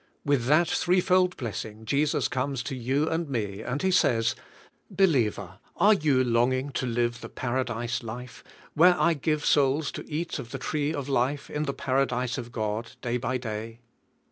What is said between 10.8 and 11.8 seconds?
128 DEAD WITH CHRIST of Life, in the